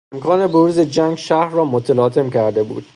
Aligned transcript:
امکان 0.13 0.47
بروز 0.47 0.79
جنگ 0.79 1.15
شهر 1.17 1.49
را 1.49 1.65
متلاطم 1.65 2.29
کرده 2.29 2.63
بود. 2.63 2.85